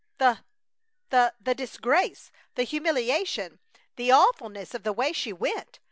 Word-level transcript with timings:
The 0.17 0.41
the 1.11 1.35
the 1.39 1.53
disgrace! 1.53 2.31
The 2.55 2.63
humiliation! 2.63 3.59
The 3.97 4.11
awfulness 4.11 4.73
of 4.73 4.81
the 4.81 4.93
way 4.93 5.13
she 5.13 5.31
went! 5.31 5.79